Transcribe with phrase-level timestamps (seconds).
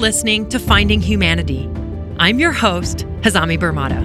[0.00, 1.68] listening to Finding Humanity.
[2.18, 4.00] I'm your host, Hazami Barmada.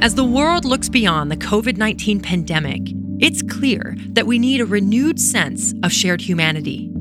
[0.00, 2.82] As the world looks beyond the COVID 19 pandemic,
[3.18, 6.92] it's clear that we need a renewed sense of shared humanity.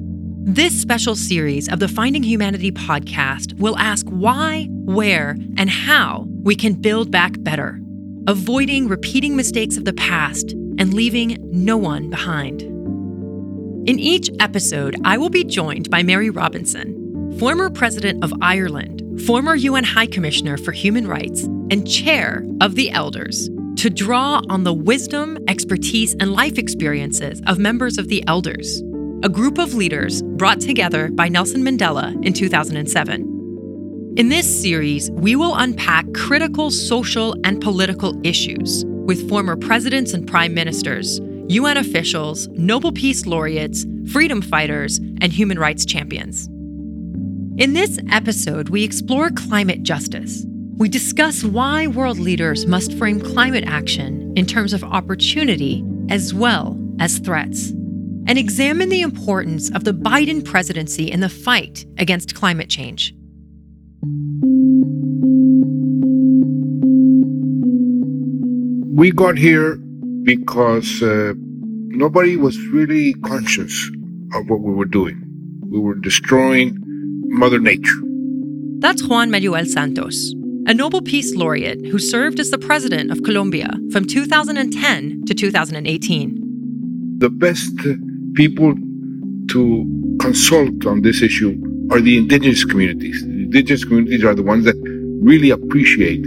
[0.48, 6.56] This special series of the Finding Humanity podcast will ask why, where, and how we
[6.56, 7.80] can build back better,
[8.28, 12.62] avoiding repeating mistakes of the past and leaving no one behind.
[13.88, 19.56] In each episode, I will be joined by Mary Robinson, former president of Ireland, former
[19.56, 24.74] UN High Commissioner for Human Rights, and chair of the Elders, to draw on the
[24.74, 28.82] wisdom, expertise, and life experiences of members of the Elders
[29.26, 33.35] a group of leaders brought together by Nelson Mandela in 2007.
[34.18, 40.26] In this series, we will unpack critical social and political issues with former presidents and
[40.26, 46.48] prime ministers, UN officials, Nobel Peace laureates, freedom fighters, and human rights champions.
[47.62, 50.46] In this episode, we explore climate justice.
[50.78, 56.80] We discuss why world leaders must frame climate action in terms of opportunity as well
[57.02, 57.72] as threats
[58.28, 63.14] and examine the importance of the Biden presidency in the fight against climate change.
[68.96, 69.76] We got here
[70.24, 73.92] because uh, nobody was really conscious
[74.34, 75.22] of what we were doing.
[75.70, 76.78] We were destroying
[77.26, 78.00] Mother Nature.
[78.80, 80.34] That's Juan Manuel Santos,
[80.66, 87.18] a Nobel Peace Laureate who served as the president of Colombia from 2010 to 2018.
[87.18, 87.76] The best
[88.36, 88.76] people
[89.50, 93.22] to consult on this issue are the indigenous communities.
[93.24, 94.78] The indigenous communities are the ones that
[95.22, 96.26] really appreciate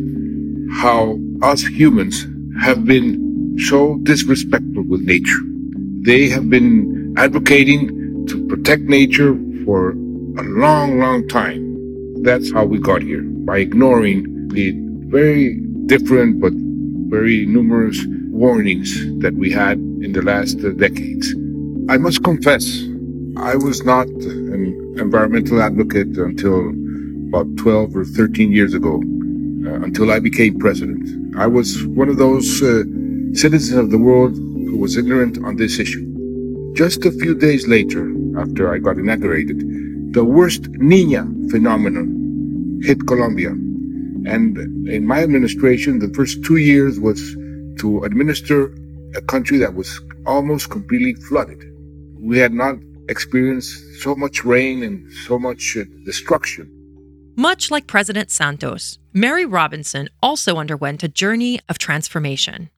[0.71, 2.27] how us humans
[2.61, 5.43] have been so disrespectful with nature.
[6.03, 12.23] They have been advocating to protect nature for a long, long time.
[12.23, 14.75] That's how we got here, by ignoring the
[15.09, 15.55] very
[15.87, 16.53] different but
[17.11, 17.99] very numerous
[18.31, 21.35] warnings that we had in the last decades.
[21.89, 22.85] I must confess,
[23.39, 26.71] I was not an environmental advocate until
[27.29, 28.97] about 12 or 13 years ago,
[29.67, 31.28] uh, until I became president.
[31.39, 32.83] I was one of those uh,
[33.33, 36.05] citizens of the world who was ignorant on this issue.
[36.75, 43.51] Just a few days later, after I got inaugurated, the worst Nina phenomenon hit Colombia.
[43.51, 47.21] And in my administration, the first two years was
[47.81, 48.75] to administer
[49.15, 51.63] a country that was almost completely flooded
[52.21, 52.77] we had not
[53.09, 56.71] experienced so much rain and so much uh, destruction.
[57.39, 62.69] Much like President Santos, Mary Robinson also underwent a journey of transformation.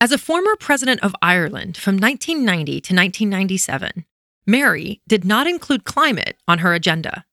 [0.00, 4.06] As a former president of Ireland from 1990 to 1997,
[4.46, 7.26] Mary did not include climate on her agenda.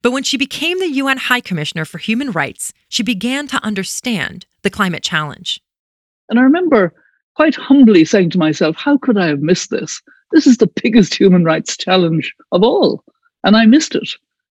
[0.00, 4.46] But when she became the UN High Commissioner for Human Rights, she began to understand
[4.62, 5.60] the climate challenge.
[6.30, 6.94] And I remember
[7.34, 10.00] quite humbly saying to myself, how could I have missed this?
[10.32, 13.04] This is the biggest human rights challenge of all.
[13.44, 14.08] And I missed it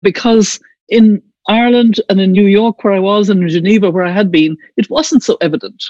[0.03, 0.59] because
[0.89, 4.31] in Ireland and in New York, where I was, and in Geneva, where I had
[4.31, 5.83] been, it wasn't so evident.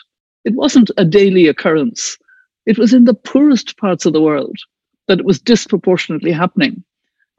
[0.46, 2.18] It wasn't a daily occurrence.
[2.66, 4.56] It was in the poorest parts of the world
[5.10, 6.82] that it was disproportionately happening.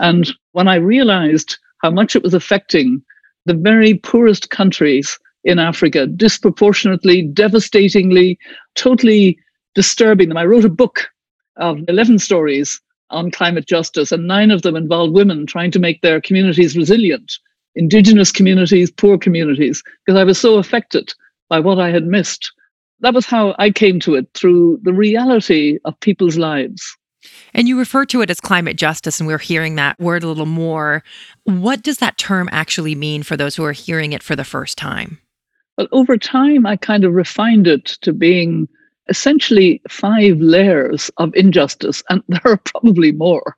[0.00, 3.03] And when I realized how much it was affecting
[3.47, 8.38] the very poorest countries in Africa, disproportionately, devastatingly,
[8.75, 9.38] totally
[9.75, 11.09] disturbing them, I wrote a book
[11.56, 16.03] of 11 stories on climate justice, and nine of them involved women trying to make
[16.03, 17.32] their communities resilient,
[17.75, 21.12] indigenous communities, poor communities, because I was so affected
[21.48, 22.53] by what I had missed.
[23.00, 26.97] That was how I came to it through the reality of people's lives.
[27.53, 30.47] And you refer to it as climate justice, and we're hearing that word a little
[30.47, 31.03] more.
[31.44, 34.78] What does that term actually mean for those who are hearing it for the first
[34.78, 35.18] time?
[35.77, 38.68] Well, over time, I kind of refined it to being
[39.09, 43.56] essentially five layers of injustice, and there are probably more.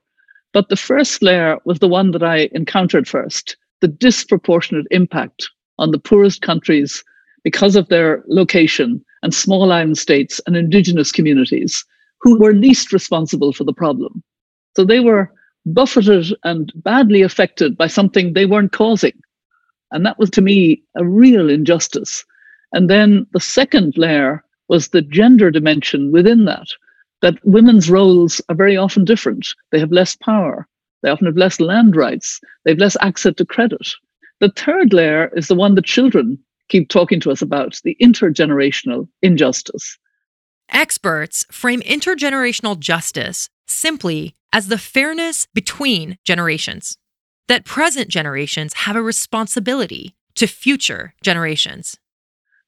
[0.51, 5.91] But the first layer was the one that I encountered first the disproportionate impact on
[5.91, 7.03] the poorest countries
[7.43, 11.83] because of their location and small island states and indigenous communities
[12.21, 14.23] who were least responsible for the problem.
[14.77, 15.29] So they were
[15.65, 19.19] buffeted and badly affected by something they weren't causing.
[19.91, 22.23] And that was to me a real injustice.
[22.71, 26.67] And then the second layer was the gender dimension within that,
[27.21, 29.49] that women's roles are very often different.
[29.73, 30.69] They have less power,
[31.03, 33.87] they often have less land rights, they have less access to credit.
[34.39, 36.39] The third layer is the one that children
[36.69, 39.97] keep talking to us about the intergenerational injustice.
[40.69, 46.97] Experts frame intergenerational justice simply as the fairness between generations,
[47.47, 51.97] that present generations have a responsibility to future generations.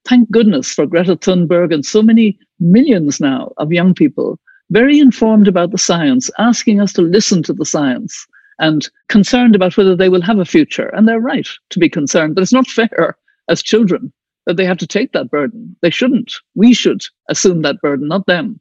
[0.04, 4.40] Thank goodness for Greta Thunberg and so many millions now of young people
[4.72, 8.26] very informed about the science, asking us to listen to the science
[8.60, 10.88] and concerned about whether they will have a future.
[10.90, 13.18] And they're right to be concerned, but it's not fair
[13.50, 14.12] as children
[14.46, 15.76] that they have to take that burden.
[15.82, 16.34] They shouldn't.
[16.56, 18.60] We should assume that burden, not them.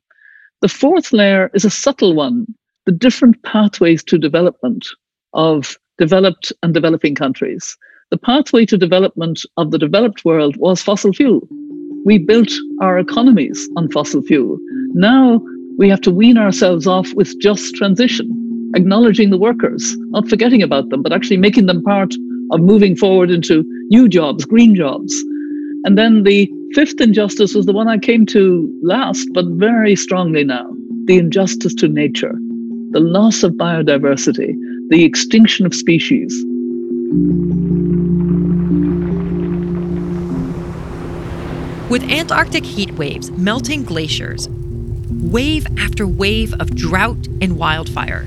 [0.61, 2.47] The fourth layer is a subtle one
[2.87, 4.87] the different pathways to development
[5.33, 7.77] of developed and developing countries.
[8.11, 11.49] The pathway to development of the developed world was fossil fuel.
[12.05, 12.53] We built
[12.83, 14.59] our economies on fossil fuel.
[14.93, 15.41] Now
[15.77, 18.29] we have to wean ourselves off with just transition,
[18.75, 22.15] acknowledging the workers, not forgetting about them, but actually making them part
[22.53, 25.15] of moving forward into new jobs, green jobs.
[25.85, 30.45] And then the fifth injustice was the one I came to last, but very strongly
[30.45, 30.71] now
[31.07, 32.33] the injustice to nature,
[32.93, 34.55] the loss of biodiversity,
[34.89, 36.33] the extinction of species.
[41.91, 44.49] With Antarctic heat waves melting glaciers,
[45.35, 48.25] wave after wave of drought and wildfire,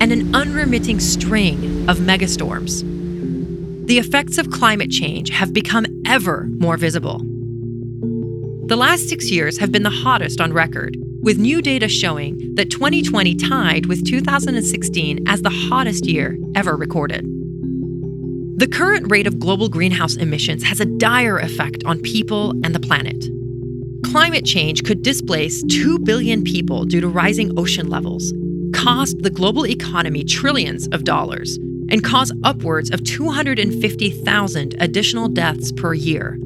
[0.00, 2.82] and an unremitting string of megastorms.
[3.86, 7.20] The effects of climate change have become ever more visible.
[8.66, 12.72] The last six years have been the hottest on record, with new data showing that
[12.72, 17.24] 2020 tied with 2016 as the hottest year ever recorded.
[18.58, 22.80] The current rate of global greenhouse emissions has a dire effect on people and the
[22.80, 23.26] planet.
[24.10, 28.32] Climate change could displace 2 billion people due to rising ocean levels,
[28.72, 31.58] cost the global economy trillions of dollars,
[31.90, 36.38] and cause upwards of 250,000 additional deaths per year,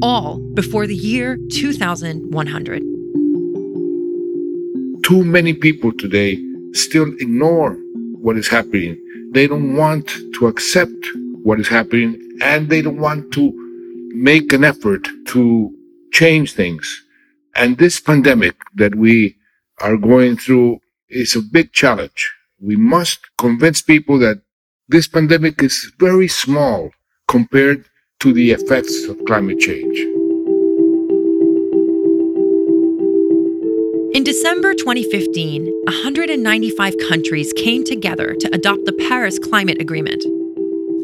[0.00, 2.82] all before the year 2100.
[5.02, 6.38] Too many people today
[6.72, 7.72] still ignore
[8.20, 8.96] what is happening.
[9.32, 11.08] They don't want to accept
[11.42, 13.52] what is happening and they don't want to
[14.14, 15.74] make an effort to
[16.12, 17.04] change things.
[17.58, 19.36] And this pandemic that we
[19.80, 20.78] are going through
[21.08, 22.32] is a big challenge.
[22.60, 24.42] We must convince people that
[24.88, 26.90] this pandemic is very small
[27.26, 27.84] compared
[28.20, 29.98] to the effects of climate change.
[34.14, 40.24] In December 2015, 195 countries came together to adopt the Paris Climate Agreement.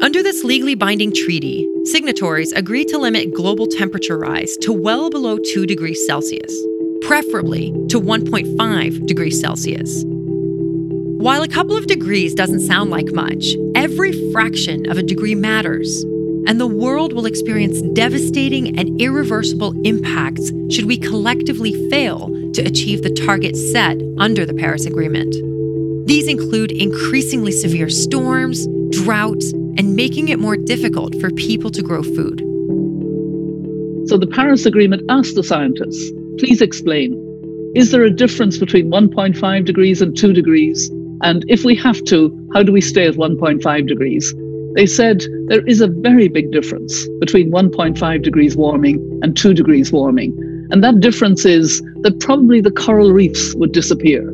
[0.01, 5.37] Under this legally binding treaty, signatories agreed to limit global temperature rise to well below
[5.37, 6.53] 2 degrees Celsius,
[7.01, 10.03] preferably to 1.5 degrees Celsius.
[10.05, 16.03] While a couple of degrees doesn't sound like much, every fraction of a degree matters,
[16.47, 23.01] and the world will experience devastating and irreversible impacts should we collectively fail to achieve
[23.01, 25.35] the targets set under the Paris Agreement.
[26.07, 32.03] These include increasingly severe storms, droughts, and making it more difficult for people to grow
[32.03, 32.39] food.
[34.07, 37.21] So the Paris Agreement asked the scientists, please explain,
[37.75, 40.89] is there a difference between 1.5 degrees and 2 degrees?
[41.21, 44.33] And if we have to, how do we stay at 1.5 degrees?
[44.75, 49.91] They said there is a very big difference between 1.5 degrees warming and 2 degrees
[49.91, 50.37] warming.
[50.71, 54.31] And that difference is that probably the coral reefs would disappear,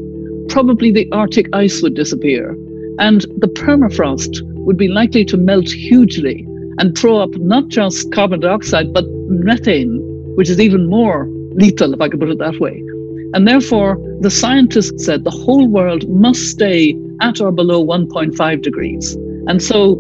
[0.50, 2.56] probably the Arctic ice would disappear,
[3.02, 6.46] and the permafrost would be likely to melt hugely
[6.78, 10.00] and throw up not just carbon dioxide, but methane,
[10.36, 12.82] which is even more lethal, if I could put it that way.
[13.34, 19.16] And therefore, the scientists said the whole world must stay at or below 1.5 degrees.
[19.48, 19.96] And so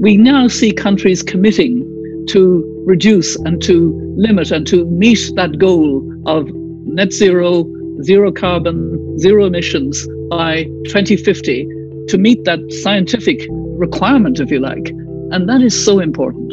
[0.00, 1.84] we now see countries committing
[2.28, 6.48] to reduce and to limit and to meet that goal of
[6.86, 7.70] net zero,
[8.02, 11.75] zero carbon, zero emissions by 2050
[12.08, 14.88] to meet that scientific requirement, if you like.
[15.32, 16.52] And that is so important.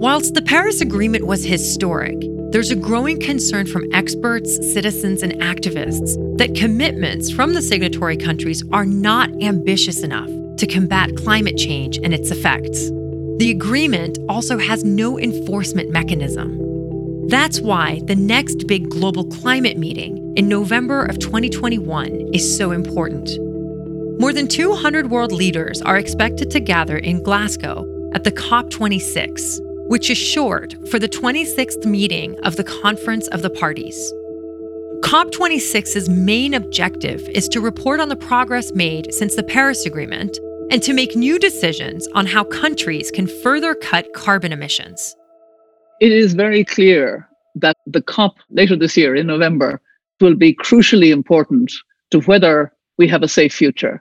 [0.00, 2.16] Whilst the Paris Agreement was historic,
[2.50, 8.64] there's a growing concern from experts, citizens, and activists that commitments from the signatory countries
[8.72, 12.90] are not ambitious enough to combat climate change and its effects.
[13.38, 16.58] The agreement also has no enforcement mechanism.
[17.28, 23.30] That's why the next big global climate meeting in November of 2021 is so important.
[24.22, 30.10] More than 200 world leaders are expected to gather in Glasgow at the COP26, which
[30.10, 34.12] is short for the 26th meeting of the Conference of the Parties.
[35.00, 40.38] COP26's main objective is to report on the progress made since the Paris Agreement
[40.70, 45.16] and to make new decisions on how countries can further cut carbon emissions.
[46.00, 49.80] It is very clear that the COP later this year in November
[50.20, 51.72] will be crucially important
[52.12, 54.00] to whether we have a safe future.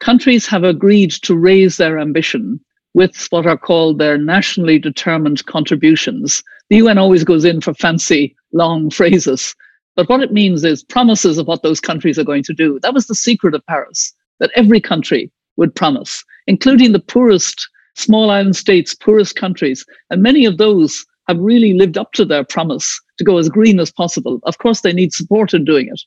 [0.00, 2.60] Countries have agreed to raise their ambition
[2.94, 6.42] with what are called their nationally determined contributions.
[6.70, 9.54] The UN always goes in for fancy, long phrases.
[9.96, 12.78] But what it means is promises of what those countries are going to do.
[12.82, 18.30] That was the secret of Paris, that every country would promise, including the poorest small
[18.30, 19.84] island states, poorest countries.
[20.10, 23.80] And many of those have really lived up to their promise to go as green
[23.80, 24.40] as possible.
[24.44, 26.00] Of course, they need support in doing it.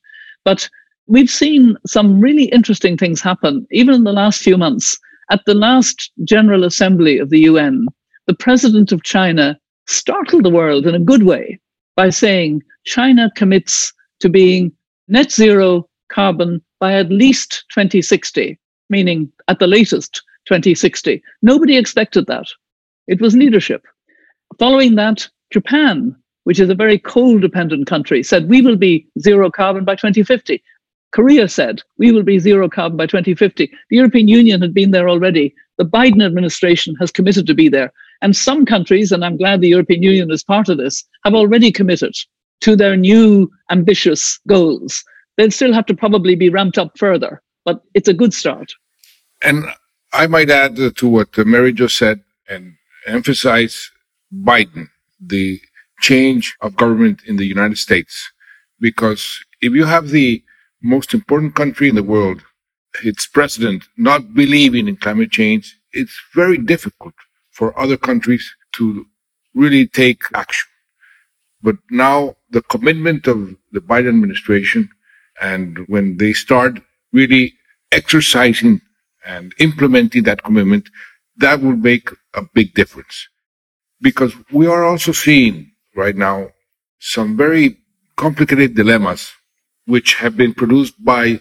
[0.45, 0.69] But
[1.09, 4.97] we've seen some really interesting things happen, even in the last few months.
[5.31, 7.87] At the last General Assembly of the UN,
[8.27, 11.59] the president of China startled the world in a good way
[11.95, 14.71] by saying China commits to being
[15.07, 18.57] net zero carbon by at least 2060,
[18.89, 21.21] meaning at the latest 2060.
[21.41, 22.45] Nobody expected that.
[23.07, 23.83] It was leadership.
[24.59, 29.49] Following that, Japan, which is a very coal dependent country, said we will be zero
[29.49, 30.61] carbon by 2050.
[31.11, 33.71] Korea said we will be zero carbon by 2050.
[33.89, 35.53] The European Union had been there already.
[35.77, 37.91] The Biden administration has committed to be there.
[38.21, 41.71] And some countries, and I'm glad the European Union is part of this, have already
[41.71, 42.13] committed
[42.61, 45.03] to their new ambitious goals.
[45.37, 48.73] They'll still have to probably be ramped up further, but it's a good start.
[49.41, 49.63] And
[50.11, 52.73] I might add to what Mary just said and
[53.07, 53.89] emphasize
[54.33, 54.89] Biden,
[55.19, 55.61] the
[56.01, 58.31] change of government in the United States.
[58.79, 60.43] Because if you have the
[60.81, 62.41] most important country in the world,
[63.03, 67.13] its president not believing in climate change, it's very difficult
[67.51, 69.05] for other countries to
[69.53, 70.67] really take action.
[71.61, 74.89] But now the commitment of the Biden administration
[75.41, 76.79] and when they start
[77.11, 77.53] really
[77.91, 78.81] exercising
[79.25, 80.89] and implementing that commitment,
[81.37, 83.27] that will make a big difference.
[84.01, 86.49] Because we are also seeing right now
[86.99, 87.77] some very
[88.15, 89.31] complicated dilemmas
[89.89, 91.39] which have been produced by,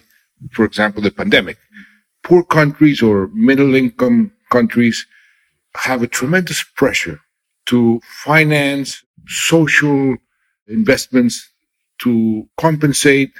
[0.51, 1.57] for example, the pandemic.
[2.23, 5.05] Poor countries or middle income countries
[5.75, 7.19] have a tremendous pressure
[7.67, 10.17] to finance social
[10.67, 11.47] investments
[11.99, 13.31] to compensate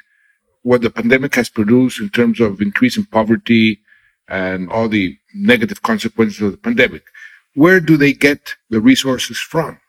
[0.62, 3.80] what the pandemic has produced in terms of increasing poverty
[4.28, 7.04] and all the negative consequences of the pandemic.
[7.56, 9.80] Where do they get the resources from?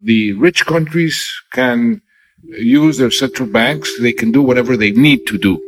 [0.00, 2.00] The rich countries can
[2.48, 3.98] use their central banks.
[4.00, 5.60] They can do whatever they need to do.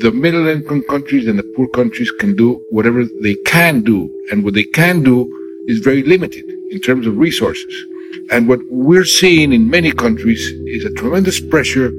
[0.00, 4.10] The middle income countries and the poor countries can do whatever they can do.
[4.30, 5.30] And what they can do
[5.68, 7.86] is very limited in terms of resources.
[8.30, 11.90] And what we're seeing in many countries is a tremendous pressure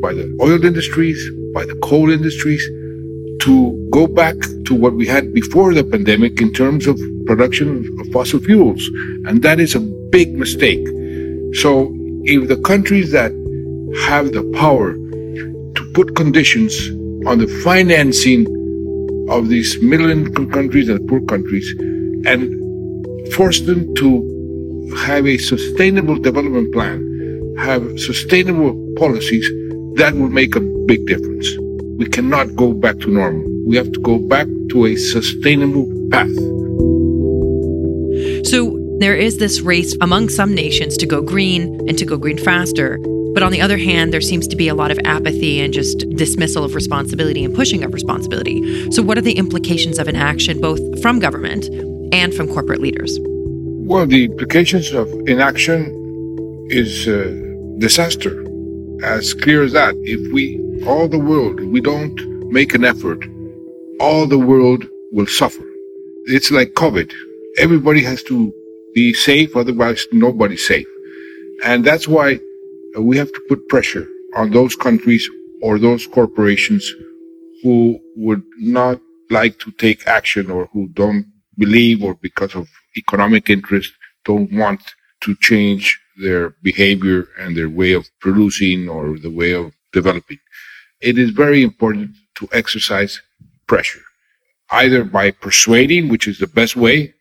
[0.00, 1.18] by the oil industries,
[1.54, 2.64] by the coal industries
[3.40, 8.06] to go back to what we had before the pandemic in terms of production of
[8.12, 8.88] fossil fuels.
[9.26, 10.84] And that is a big mistake.
[11.54, 11.94] So
[12.28, 13.32] if the countries that
[14.04, 16.90] have the power to put conditions
[17.26, 18.44] on the financing
[19.30, 21.66] of these middle income countries and poor countries
[22.26, 22.52] and
[23.32, 29.48] force them to have a sustainable development plan, have sustainable policies,
[29.96, 31.48] that will make a big difference.
[31.96, 33.42] We cannot go back to normal.
[33.66, 36.34] We have to go back to a sustainable path.
[38.46, 42.36] So there is this race among some nations to go green and to go green
[42.36, 42.98] faster.
[43.32, 46.08] But on the other hand, there seems to be a lot of apathy and just
[46.16, 48.90] dismissal of responsibility and pushing of responsibility.
[48.90, 51.66] So, what are the implications of inaction, both from government
[52.12, 53.16] and from corporate leaders?
[53.22, 57.32] Well, the implications of inaction is uh,
[57.78, 58.44] disaster.
[59.04, 59.94] As clear as that.
[59.98, 62.18] If we, all the world, we don't
[62.50, 63.24] make an effort,
[64.00, 65.62] all the world will suffer.
[66.24, 67.12] It's like COVID.
[67.58, 68.52] Everybody has to
[68.94, 70.86] be safe, otherwise nobody's safe.
[71.64, 72.40] And that's why
[72.98, 75.28] we have to put pressure on those countries
[75.62, 76.90] or those corporations
[77.62, 81.26] who would not like to take action or who don't
[81.56, 83.92] believe or because of economic interest
[84.24, 84.80] don't want
[85.20, 90.38] to change their behavior and their way of producing or the way of developing.
[91.00, 93.20] It is very important to exercise
[93.66, 94.02] pressure,
[94.70, 97.14] either by persuading, which is the best way,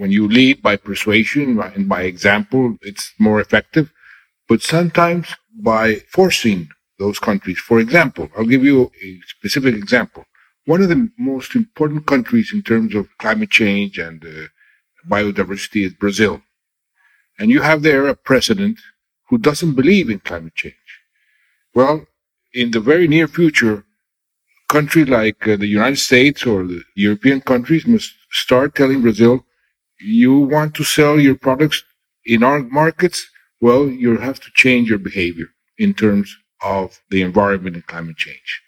[0.00, 3.92] when you lead by persuasion and by example, it's more effective.
[4.48, 5.26] But sometimes
[5.62, 10.24] by forcing those countries, for example, I'll give you a specific example.
[10.64, 14.46] One of the most important countries in terms of climate change and uh,
[15.06, 16.40] biodiversity is Brazil.
[17.38, 18.78] And you have there a president
[19.28, 20.88] who doesn't believe in climate change.
[21.74, 22.06] Well,
[22.54, 23.84] in the very near future,
[24.66, 29.44] country like uh, the United States or the European countries must start telling Brazil,
[30.02, 31.82] you want to sell your products
[32.24, 33.28] in our markets?
[33.60, 35.46] Well, you have to change your behavior
[35.78, 38.62] in terms of the environment and climate change.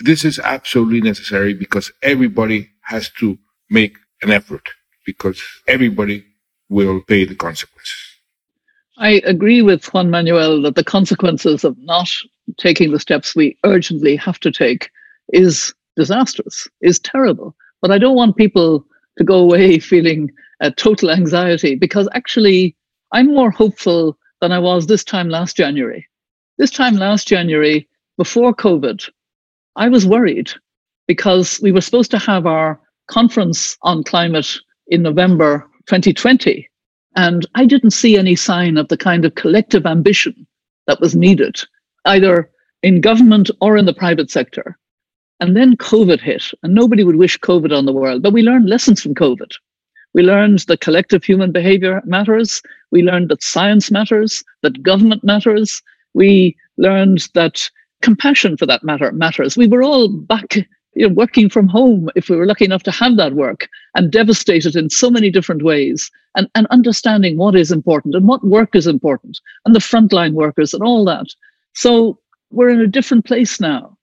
[0.00, 3.38] This is absolutely necessary because everybody has to
[3.70, 4.68] make an effort
[5.04, 6.24] because everybody
[6.68, 7.94] will pay the consequences.
[8.98, 12.10] I agree with Juan Manuel that the consequences of not
[12.56, 14.90] taking the steps we urgently have to take
[15.32, 17.54] is disastrous, is terrible.
[17.80, 18.84] But I don't want people
[19.18, 20.30] to go away feeling
[20.60, 22.76] uh, total anxiety because actually
[23.12, 26.06] I'm more hopeful than I was this time last January.
[26.58, 29.08] This time last January, before COVID,
[29.76, 30.50] I was worried
[31.06, 36.68] because we were supposed to have our conference on climate in November 2020.
[37.16, 40.46] And I didn't see any sign of the kind of collective ambition
[40.86, 41.60] that was needed,
[42.04, 42.50] either
[42.82, 44.78] in government or in the private sector.
[45.40, 48.68] And then COVID hit, and nobody would wish COVID on the world, but we learned
[48.68, 49.52] lessons from COVID.
[50.14, 52.62] We learned that collective human behavior matters.
[52.90, 55.82] We learned that science matters, that government matters.
[56.14, 57.70] We learned that
[58.02, 59.56] compassion, for that matter, matters.
[59.56, 60.56] We were all back
[60.94, 64.10] you know, working from home, if we were lucky enough to have that work, and
[64.10, 68.74] devastated in so many different ways, and, and understanding what is important and what work
[68.74, 71.26] is important, and the frontline workers and all that.
[71.74, 72.18] So
[72.50, 73.96] we're in a different place now.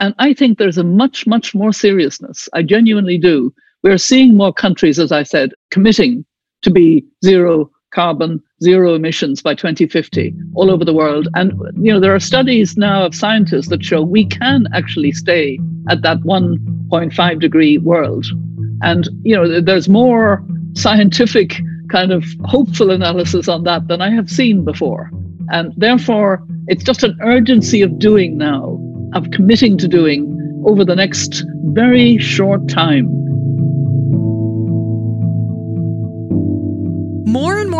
[0.00, 2.48] And I think there's a much, much more seriousness.
[2.54, 3.52] I genuinely do.
[3.82, 6.24] We're seeing more countries, as I said, committing
[6.62, 11.28] to be zero carbon, zero emissions by 2050 all over the world.
[11.34, 15.58] And you know, there are studies now of scientists that show we can actually stay
[15.88, 18.26] at that 1.5 degree world.
[18.82, 20.44] And you know, there's more
[20.74, 25.10] scientific kind of hopeful analysis on that than I have seen before.
[25.50, 28.78] And therefore, it's just an urgency of doing now,
[29.14, 30.34] of committing to doing
[30.66, 33.27] over the next very short time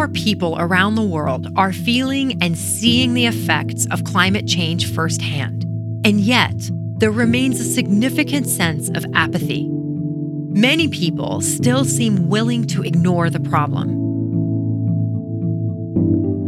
[0.09, 5.65] people around the world are feeling and seeing the effects of climate change firsthand.
[6.05, 6.57] And yet,
[6.99, 9.69] there remains a significant sense of apathy.
[9.71, 14.07] Many people still seem willing to ignore the problem.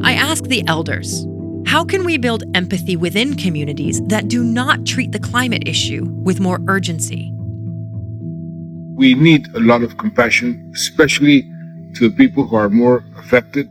[0.02, 1.26] I ask the elders
[1.66, 6.40] how can we build empathy within communities that do not treat the climate issue with
[6.40, 7.32] more urgency?
[8.94, 11.49] We need a lot of compassion, especially
[11.94, 13.68] to the people who are more affected,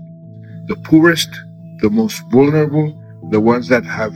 [0.68, 1.30] the poorest,
[1.80, 2.96] the most vulnerable,
[3.32, 4.14] the ones that have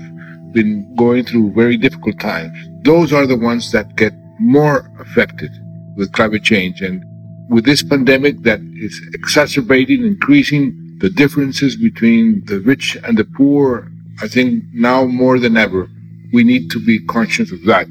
[0.53, 2.55] been going through very difficult times.
[2.83, 5.51] Those are the ones that get more affected
[5.95, 6.81] with climate change.
[6.81, 7.03] And
[7.49, 13.91] with this pandemic that is exacerbating, increasing the differences between the rich and the poor,
[14.21, 15.89] I think now more than ever,
[16.31, 17.87] we need to be conscious of that.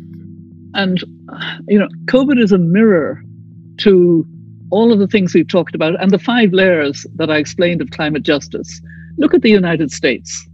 [0.74, 1.02] And,
[1.68, 3.22] you know, COVID is a mirror
[3.78, 4.26] to
[4.72, 7.90] all of the things we've talked about and the five layers that I explained of
[7.90, 8.80] climate justice.
[9.18, 10.48] Look at the United States.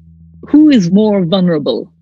[0.48, 1.92] Who is more vulnerable?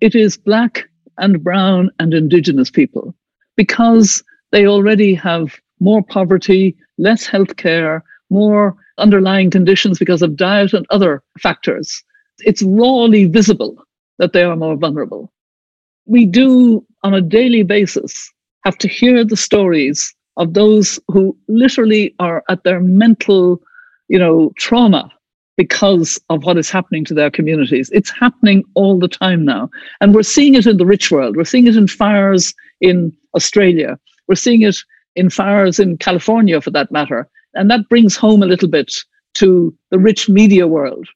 [0.00, 0.84] It is Black
[1.18, 3.14] and Brown and Indigenous people
[3.56, 10.72] because they already have more poverty, less health care, more underlying conditions because of diet
[10.72, 12.02] and other factors.
[12.38, 13.76] It's rawly visible
[14.18, 15.30] that they are more vulnerable.
[16.06, 18.32] We do, on a daily basis,
[18.64, 23.60] have to hear the stories of those who literally are at their mental,
[24.08, 25.10] you know, trauma
[25.56, 27.88] because of what is happening to their communities.
[27.92, 29.70] It's happening all the time now.
[30.00, 31.36] And we're seeing it in the rich world.
[31.36, 33.98] We're seeing it in fires in Australia.
[34.26, 34.76] We're seeing it
[35.14, 37.28] in fires in California, for that matter.
[37.54, 38.92] And that brings home a little bit
[39.34, 41.06] to the rich media world.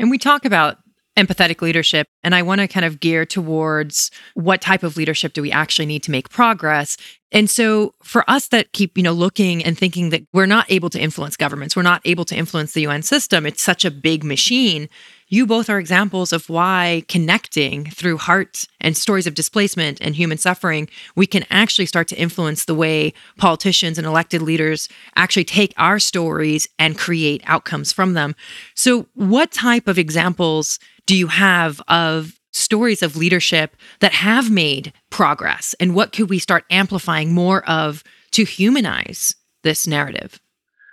[0.00, 0.78] And we talk about
[1.16, 5.42] empathetic leadership and i want to kind of gear towards what type of leadership do
[5.42, 6.96] we actually need to make progress
[7.32, 10.90] and so for us that keep you know looking and thinking that we're not able
[10.90, 14.24] to influence governments we're not able to influence the un system it's such a big
[14.24, 14.88] machine
[15.28, 20.38] you both are examples of why connecting through heart and stories of displacement and human
[20.38, 25.72] suffering, we can actually start to influence the way politicians and elected leaders actually take
[25.76, 28.36] our stories and create outcomes from them.
[28.74, 34.92] So, what type of examples do you have of stories of leadership that have made
[35.10, 35.74] progress?
[35.80, 40.40] And what could we start amplifying more of to humanize this narrative?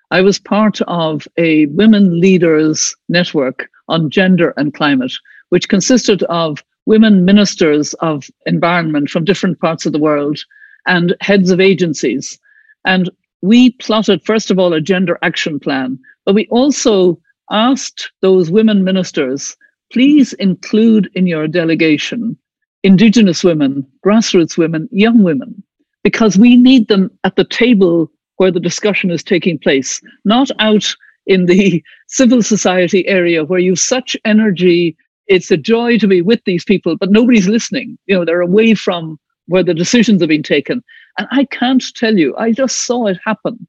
[0.09, 5.13] I was part of a women leaders network on gender and climate,
[5.49, 10.39] which consisted of women ministers of environment from different parts of the world
[10.87, 12.39] and heads of agencies.
[12.85, 13.09] And
[13.41, 17.19] we plotted, first of all, a gender action plan, but we also
[17.49, 19.55] asked those women ministers,
[19.91, 22.37] please include in your delegation
[22.83, 25.63] Indigenous women, grassroots women, young women,
[26.03, 30.95] because we need them at the table where the discussion is taking place, not out
[31.27, 34.97] in the civil society area where you've such energy.
[35.27, 37.99] It's a joy to be with these people, but nobody's listening.
[38.07, 40.83] You know, they're away from where the decisions have been taken.
[41.19, 43.67] And I can't tell you, I just saw it happen.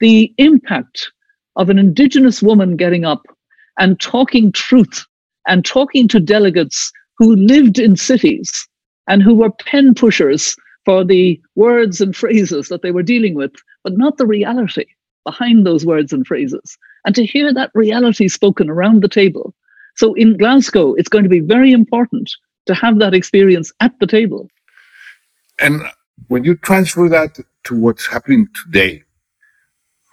[0.00, 1.10] The impact
[1.56, 3.22] of an Indigenous woman getting up
[3.78, 5.06] and talking truth
[5.50, 8.68] and talking to delegates who lived in cities
[9.08, 13.52] and who were pen pushers for the words and phrases that they were dealing with,
[13.82, 14.86] but not the reality
[15.24, 16.78] behind those words and phrases.
[17.04, 19.52] And to hear that reality spoken around the table.
[19.96, 22.30] So in Glasgow, it's going to be very important
[22.66, 24.48] to have that experience at the table.
[25.58, 25.82] And
[26.28, 29.02] when you transfer that to what's happening today,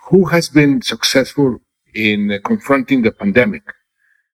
[0.10, 1.60] who has been successful
[1.94, 3.64] in confronting the pandemic?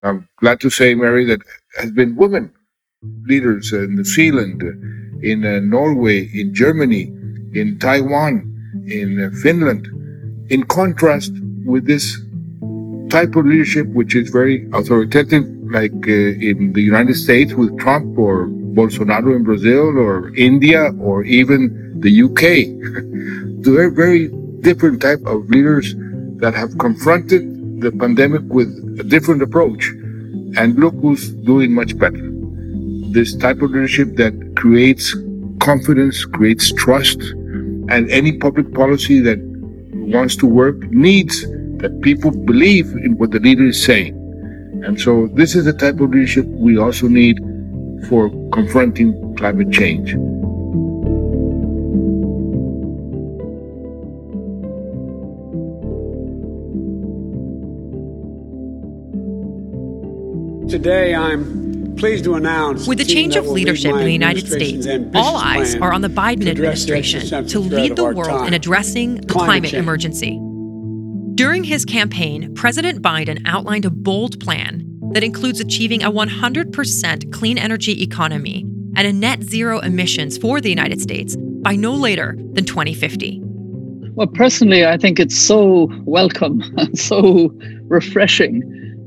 [0.03, 1.41] I'm glad to say, Mary, that
[1.77, 2.51] has been women
[3.25, 4.61] leaders in New Zealand,
[5.23, 7.03] in uh, Norway, in Germany,
[7.53, 8.49] in Taiwan,
[8.87, 9.87] in uh, Finland,
[10.49, 11.31] in contrast
[11.65, 12.19] with this
[13.09, 18.17] type of leadership, which is very authoritative, like uh, in the United States with Trump
[18.17, 22.67] or Bolsonaro in Brazil or India or even the UK.
[23.63, 24.27] They're very
[24.59, 25.95] different type of leaders
[26.41, 27.52] that have confronted
[27.83, 28.69] the pandemic with
[28.99, 29.89] a different approach.
[30.55, 32.29] And look who's doing much better.
[33.11, 35.15] This type of leadership that creates
[35.59, 37.19] confidence, creates trust,
[37.89, 39.39] and any public policy that
[39.93, 41.41] wants to work needs
[41.77, 44.15] that people believe in what the leader is saying.
[44.85, 47.39] And so this is the type of leadership we also need
[48.09, 50.13] for confronting climate change.
[60.83, 65.37] Today, I'm pleased to announce with the change of leadership in the United States, all
[65.37, 68.47] eyes are on the Biden administration to lead the world time.
[68.47, 70.37] in addressing the climate, climate emergency.
[71.35, 77.57] During his campaign, President Biden outlined a bold plan that includes achieving a 100% clean
[77.57, 78.65] energy economy
[78.97, 83.39] and a net zero emissions for the United States by no later than 2050.
[84.15, 88.61] Well, personally, I think it's so welcome and so refreshing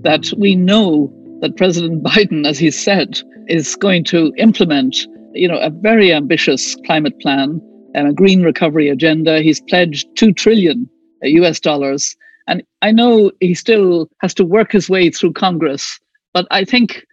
[0.04, 1.12] that we know
[1.46, 6.74] that President Biden, as he said, is going to implement, you know, a very ambitious
[6.86, 7.60] climate plan
[7.94, 9.40] and a green recovery agenda.
[9.40, 10.90] He's pledged two trillion
[11.22, 12.16] US dollars.
[12.48, 16.00] And I know he still has to work his way through Congress,
[16.34, 17.06] but I think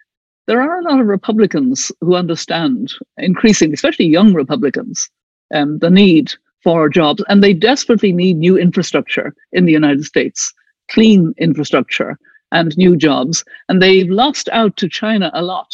[0.48, 5.10] there are a lot of Republicans who understand increasingly, especially young Republicans,
[5.54, 7.24] um, the need for jobs.
[7.30, 10.52] And they desperately need new infrastructure in the United States,
[10.90, 12.18] clean infrastructure
[12.54, 13.44] and new jobs.
[13.68, 15.70] And they've lost out to China a lot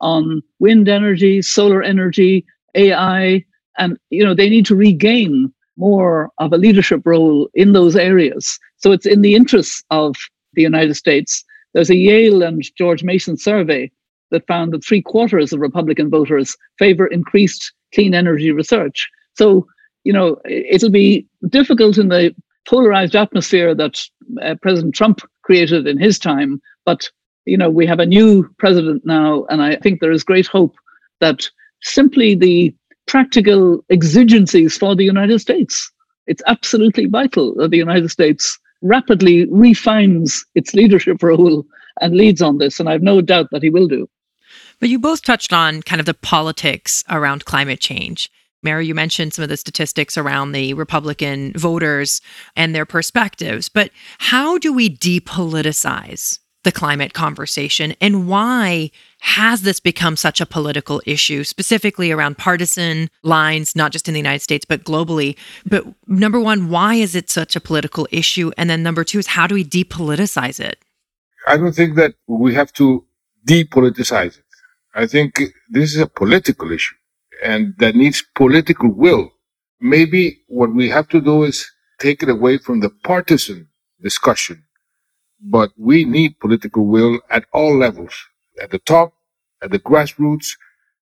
[0.00, 3.42] on wind energy, solar energy, AI,
[3.78, 8.58] and you know they need to regain more of a leadership role in those areas.
[8.76, 10.16] So it's in the interests of
[10.54, 11.44] the United States.
[11.72, 13.90] There's a Yale and George Mason survey
[14.30, 19.08] that found that three quarters of Republican voters favor increased clean energy research.
[19.34, 19.66] So,
[20.04, 22.34] you know, it'll be difficult in the
[22.66, 24.02] polarized atmosphere that
[24.42, 26.60] uh, President Trump created in his time.
[26.84, 27.08] But,
[27.44, 30.74] you know, we have a new president now, and I think there is great hope
[31.20, 31.48] that
[31.82, 32.74] simply the
[33.06, 35.90] practical exigencies for the United States,
[36.26, 41.64] it's absolutely vital that the United States rapidly refines its leadership role
[42.00, 42.78] and leads on this.
[42.78, 44.08] And I have no doubt that he will do.
[44.80, 48.30] But you both touched on kind of the politics around climate change.
[48.66, 52.20] Mary, you mentioned some of the statistics around the Republican voters
[52.56, 57.94] and their perspectives, but how do we depoliticize the climate conversation?
[58.00, 64.08] And why has this become such a political issue specifically around partisan lines not just
[64.08, 65.36] in the United States but globally?
[65.64, 68.50] But number 1 why is it such a political issue?
[68.58, 70.76] And then number 2 is how do we depoliticize it?
[71.46, 73.04] I don't think that we have to
[73.46, 74.44] depoliticize it.
[74.92, 75.30] I think
[75.70, 76.96] this is a political issue
[77.46, 79.30] and that needs political will.
[79.80, 81.58] Maybe what we have to do is
[82.00, 83.68] take it away from the partisan
[84.02, 84.64] discussion,
[85.40, 88.14] but we need political will at all levels,
[88.60, 89.12] at the top,
[89.62, 90.48] at the grassroots.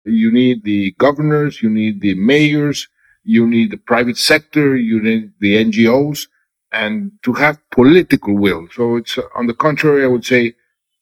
[0.05, 2.89] You need the governors, you need the mayors,
[3.23, 6.29] you need the private sector, you need the NGOs,
[6.73, 8.69] and to have political will.
[8.77, 10.53] So it's uh, on the contrary, I would say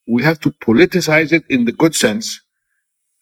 [0.07, 2.39] we have to politicize it in the good sense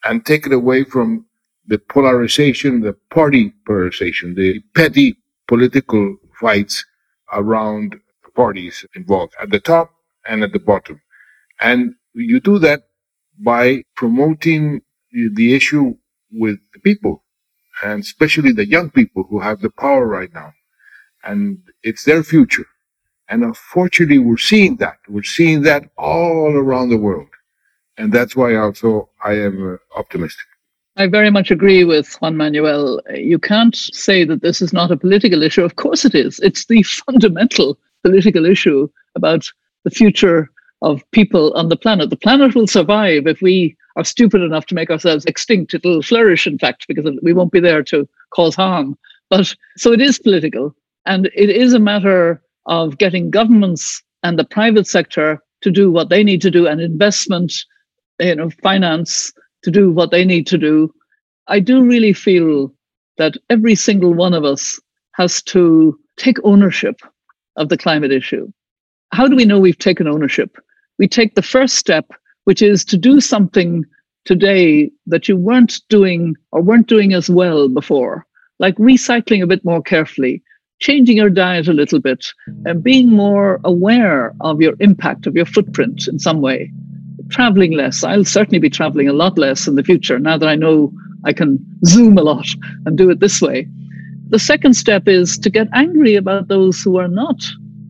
[0.03, 1.25] and take it away from
[1.71, 5.15] the polarization, the party polarization, the petty
[5.47, 6.85] political fights
[7.31, 7.95] around
[8.35, 9.89] parties involved at the top
[10.27, 11.01] and at the bottom.
[11.61, 12.81] And you do that
[13.39, 14.81] by promoting
[15.13, 15.95] the issue
[16.43, 17.23] with the people,
[17.81, 20.51] and especially the young people who have the power right now.
[21.23, 22.67] And it's their future.
[23.29, 24.97] And unfortunately, we're seeing that.
[25.07, 27.29] We're seeing that all around the world.
[27.97, 30.50] And that's why also I am uh, optimistic.
[30.97, 33.01] I very much agree with Juan Manuel.
[33.13, 35.63] You can't say that this is not a political issue.
[35.63, 36.39] Of course it is.
[36.39, 39.49] It's the fundamental political issue about
[39.83, 40.49] the future
[40.81, 42.09] of people on the planet.
[42.09, 45.73] The planet will survive if we are stupid enough to make ourselves extinct.
[45.73, 48.97] It'll flourish, in fact, because we won't be there to cause harm.
[49.29, 50.75] But so it is political.
[51.05, 56.09] And it is a matter of getting governments and the private sector to do what
[56.09, 57.53] they need to do and investment,
[58.19, 59.31] you know, finance
[59.63, 60.93] to do what they need to do.
[61.47, 62.73] I do really feel
[63.17, 64.79] that every single one of us
[65.13, 67.01] has to take ownership
[67.57, 68.51] of the climate issue.
[69.11, 70.57] How do we know we've taken ownership?
[70.97, 72.11] We take the first step,
[72.45, 73.85] which is to do something
[74.25, 78.25] today that you weren't doing or weren't doing as well before,
[78.59, 80.41] like recycling a bit more carefully,
[80.79, 82.27] changing your diet a little bit,
[82.65, 86.71] and being more aware of your impact, of your footprint in some way
[87.31, 88.03] traveling less.
[88.03, 90.91] I'll certainly be traveling a lot less in the future now that I know
[91.23, 92.47] I can zoom a lot
[92.85, 93.67] and do it this way.
[94.29, 97.41] The second step is to get angry about those who are not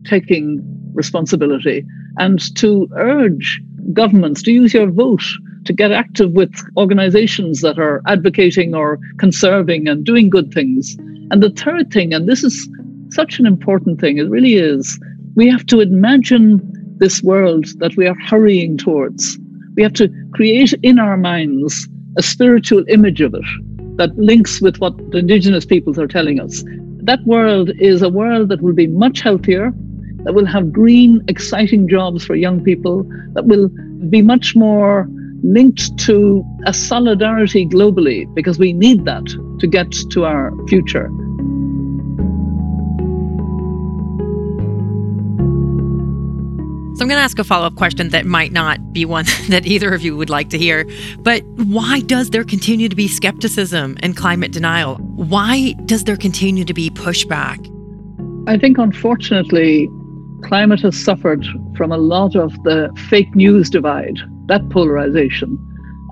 [0.04, 0.60] taking
[0.94, 1.84] responsibility
[2.18, 3.60] and to urge
[3.92, 5.22] governments to use your vote
[5.64, 10.96] to get active with organizations that are advocating or conserving and doing good things.
[11.30, 12.68] And the third thing, and this is
[13.10, 14.98] such an important thing, it really is,
[15.34, 16.60] we have to imagine
[16.98, 19.38] this world that we are hurrying towards.
[19.76, 23.44] We have to create in our minds a spiritual image of it
[23.96, 26.64] that links with what the indigenous peoples are telling us.
[27.04, 29.72] That world is a world that will be much healthier,
[30.24, 33.68] that will have green, exciting jobs for young people, that will
[34.08, 35.08] be much more
[35.42, 39.24] linked to a solidarity globally, because we need that
[39.58, 41.10] to get to our future.
[47.02, 49.66] So I'm going to ask a follow up question that might not be one that
[49.66, 50.86] either of you would like to hear.
[51.18, 54.98] But why does there continue to be skepticism and climate denial?
[55.16, 57.58] Why does there continue to be pushback?
[58.46, 59.90] I think, unfortunately,
[60.44, 61.44] climate has suffered
[61.76, 65.58] from a lot of the fake news divide, that polarization.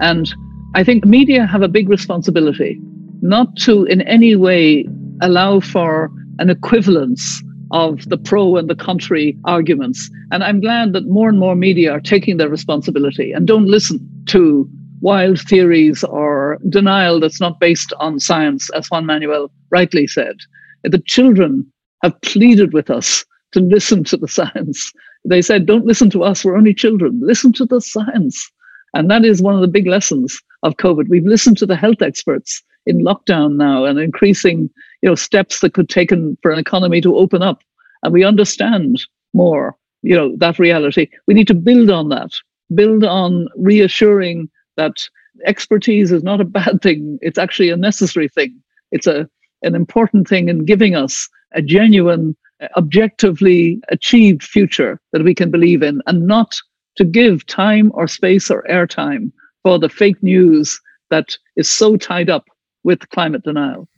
[0.00, 0.28] And
[0.74, 2.80] I think media have a big responsibility
[3.22, 4.88] not to in any way
[5.22, 10.10] allow for an equivalence of the pro and the contrary arguments.
[10.30, 14.00] And I'm glad that more and more media are taking their responsibility and don't listen
[14.26, 14.68] to
[15.00, 20.36] wild theories or denial that's not based on science, as Juan Manuel rightly said.
[20.82, 21.70] The children
[22.02, 24.92] have pleaded with us to listen to the science.
[25.24, 27.20] They said, don't listen to us, we're only children.
[27.22, 28.50] Listen to the science.
[28.94, 31.08] And that is one of the big lessons of COVID.
[31.08, 34.70] We've listened to the health experts in lockdown now and increasing
[35.02, 37.62] you know steps that could taken for an economy to open up.
[38.02, 39.02] And we understand
[39.34, 41.08] more you know that reality.
[41.26, 42.32] We need to build on that.
[42.74, 45.08] Build on reassuring that
[45.44, 47.18] expertise is not a bad thing.
[47.20, 48.62] It's actually a necessary thing.
[48.92, 49.28] It's a
[49.62, 52.34] an important thing in giving us a genuine
[52.76, 56.56] objectively achieved future that we can believe in and not
[56.96, 59.32] to give time or space or airtime
[59.62, 62.44] for the fake news that is so tied up
[62.84, 63.88] with climate denial.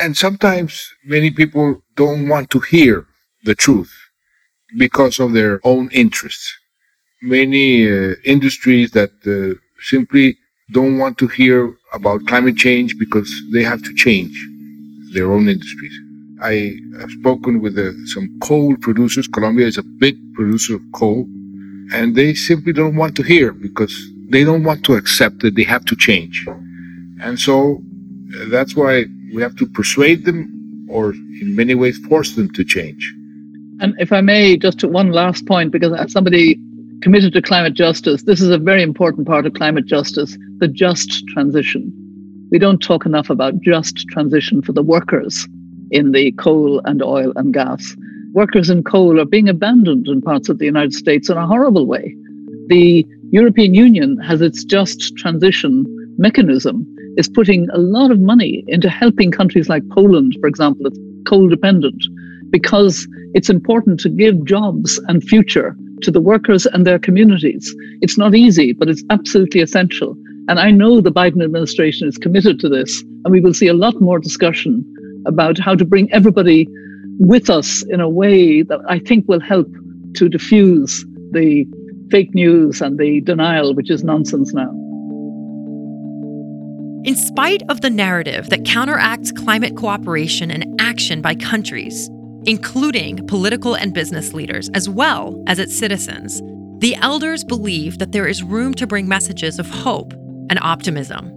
[0.00, 3.06] And sometimes many people don't want to hear
[3.44, 3.92] the truth
[4.78, 6.52] because of their own interests.
[7.22, 10.38] Many uh, industries that uh, simply
[10.72, 14.36] don't want to hear about climate change because they have to change
[15.12, 15.96] their own industries.
[16.42, 19.28] I have spoken with uh, some coal producers.
[19.28, 21.26] Colombia is a big producer of coal,
[21.92, 23.94] and they simply don't want to hear because
[24.30, 26.46] they don't want to accept that they have to change.
[27.22, 27.82] And so
[28.36, 32.64] uh, that's why we have to persuade them or in many ways force them to
[32.64, 33.14] change.
[33.80, 36.58] And if I may, just one last point, because as somebody
[37.02, 41.26] committed to climate justice, this is a very important part of climate justice the just
[41.28, 41.92] transition.
[42.50, 45.46] We don't talk enough about just transition for the workers
[45.90, 47.94] in the coal and oil and gas.
[48.32, 51.86] Workers in coal are being abandoned in parts of the United States in a horrible
[51.86, 52.14] way.
[52.68, 55.84] The European Union has its just transition
[56.18, 56.86] mechanism
[57.16, 61.48] is putting a lot of money into helping countries like Poland, for example, that's coal
[61.48, 62.02] dependent,
[62.50, 67.74] because it's important to give jobs and future to the workers and their communities.
[68.02, 70.16] It's not easy, but it's absolutely essential.
[70.48, 73.74] And I know the Biden administration is committed to this, and we will see a
[73.74, 74.84] lot more discussion
[75.26, 76.68] about how to bring everybody
[77.18, 79.68] with us in a way that I think will help
[80.14, 81.66] to diffuse the
[82.10, 84.85] fake news and the denial, which is nonsense now.
[87.06, 92.10] In spite of the narrative that counteracts climate cooperation and action by countries,
[92.46, 96.42] including political and business leaders, as well as its citizens,
[96.80, 100.14] the elders believe that there is room to bring messages of hope
[100.50, 101.30] and optimism.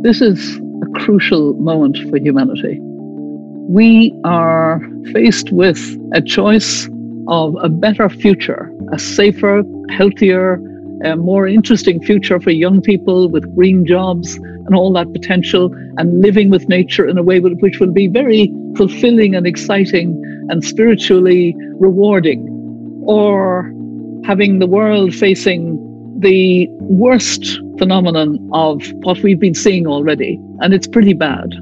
[0.00, 2.78] This is a crucial moment for humanity.
[2.80, 4.80] We are
[5.12, 5.78] faced with
[6.14, 6.88] a choice
[7.28, 10.58] of a better future, a safer, healthier,
[11.04, 16.20] a more interesting future for young people with green jobs and all that potential and
[16.20, 21.54] living with nature in a way which will be very fulfilling and exciting and spiritually
[21.74, 22.46] rewarding.
[23.06, 23.72] Or
[24.24, 25.78] having the world facing
[26.20, 31.52] the worst phenomenon of what we've been seeing already, and it's pretty bad.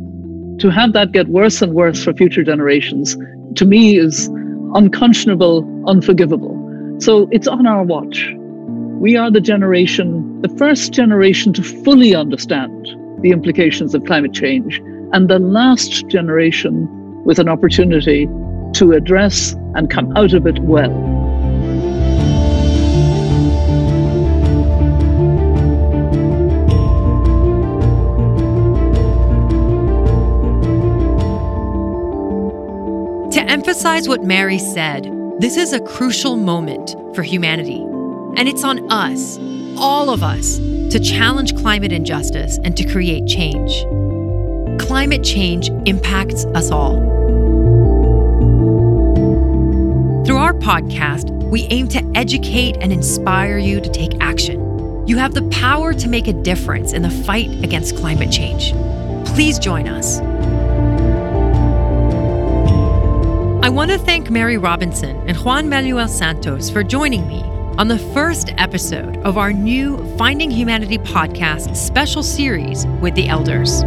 [0.60, 3.16] To have that get worse and worse for future generations,
[3.56, 4.28] to me, is
[4.74, 6.56] unconscionable, unforgivable.
[6.98, 8.34] So it's on our watch.
[8.98, 12.86] We are the generation, the first generation to fully understand
[13.20, 14.78] the implications of climate change,
[15.12, 16.88] and the last generation
[17.24, 18.26] with an opportunity
[18.72, 20.90] to address and come out of it well.
[33.30, 37.86] To emphasize what Mary said, this is a crucial moment for humanity.
[38.36, 39.38] And it's on us,
[39.78, 43.82] all of us, to challenge climate injustice and to create change.
[44.78, 46.96] Climate change impacts us all.
[50.26, 54.60] Through our podcast, we aim to educate and inspire you to take action.
[55.08, 58.72] You have the power to make a difference in the fight against climate change.
[59.28, 60.18] Please join us.
[63.64, 67.98] I want to thank Mary Robinson and Juan Manuel Santos for joining me on the
[68.14, 73.82] first episode of our new Finding Humanity podcast special series with the elders.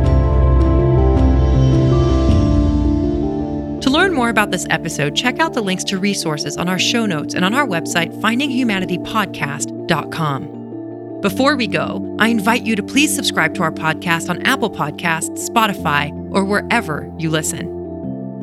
[3.84, 7.08] To learn more about this episode, check out the links to resources on our show
[7.08, 11.22] notes and on our website, findinghumanitypodcast.com.
[11.22, 15.50] Before we go, I invite you to please subscribe to our podcast on Apple Podcasts,
[15.50, 17.79] Spotify, or wherever you listen.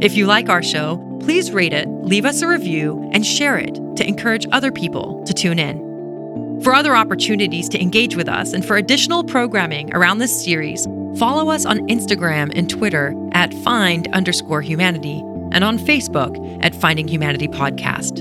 [0.00, 3.74] If you like our show, please rate it, leave us a review, and share it
[3.96, 6.61] to encourage other people to tune in.
[6.62, 10.87] For other opportunities to engage with us and for additional programming around this series,
[11.18, 15.20] follow us on Instagram and Twitter at find underscore humanity
[15.52, 18.20] and on Facebook at Finding Humanity Podcast.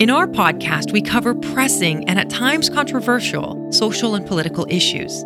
[0.00, 5.24] In our podcast, we cover pressing and at times controversial social and political issues.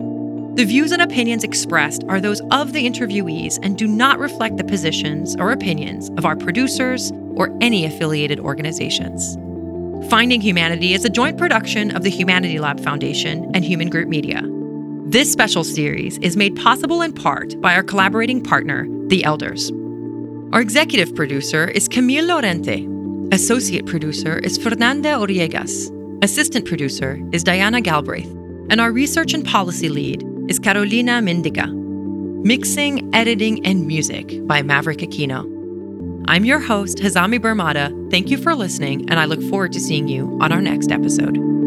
[0.55, 4.65] The views and opinions expressed are those of the interviewees and do not reflect the
[4.65, 9.37] positions or opinions of our producers or any affiliated organizations.
[10.11, 14.43] Finding Humanity is a joint production of the Humanity Lab Foundation and Human Group Media.
[15.07, 19.71] This special series is made possible in part by our collaborating partner, The Elders.
[20.53, 22.89] Our executive producer is Camille Lorente.
[23.33, 25.97] Associate producer is Fernanda Oriegas.
[26.25, 28.31] Assistant producer is Diana Galbraith.
[28.69, 31.73] And our research and policy lead is Carolina Mendica.
[32.45, 35.45] Mixing, editing, and music by Maverick Aquino.
[36.27, 38.11] I'm your host, Hazami Barmada.
[38.11, 41.60] Thank you for listening, and I look forward to seeing you on our next episode.